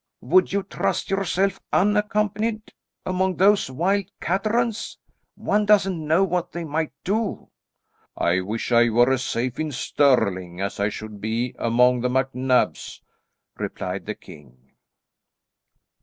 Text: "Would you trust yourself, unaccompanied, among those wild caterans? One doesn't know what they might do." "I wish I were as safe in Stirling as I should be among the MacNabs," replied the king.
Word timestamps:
"Would 0.21 0.51
you 0.51 0.63
trust 0.63 1.11
yourself, 1.11 1.61
unaccompanied, 1.71 2.73
among 3.05 3.35
those 3.35 3.69
wild 3.69 4.05
caterans? 4.19 4.97
One 5.35 5.63
doesn't 5.67 6.07
know 6.07 6.23
what 6.23 6.51
they 6.53 6.63
might 6.63 6.91
do." 7.03 7.49
"I 8.17 8.41
wish 8.41 8.71
I 8.71 8.89
were 8.89 9.11
as 9.13 9.23
safe 9.23 9.59
in 9.59 9.71
Stirling 9.71 10.59
as 10.59 10.79
I 10.79 10.89
should 10.89 11.21
be 11.21 11.53
among 11.59 12.01
the 12.01 12.09
MacNabs," 12.09 13.01
replied 13.59 14.07
the 14.07 14.15
king. 14.15 14.71